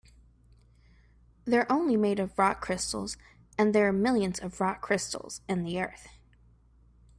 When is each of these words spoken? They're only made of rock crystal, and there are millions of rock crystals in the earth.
They're 1.45 1.71
only 1.71 1.95
made 1.95 2.17
of 2.19 2.39
rock 2.39 2.59
crystal, 2.59 3.07
and 3.55 3.75
there 3.75 3.87
are 3.87 3.93
millions 3.93 4.39
of 4.39 4.59
rock 4.59 4.81
crystals 4.81 5.41
in 5.47 5.63
the 5.63 5.79
earth. 5.79 6.07